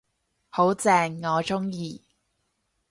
[0.49, 2.03] 好正，我鍾意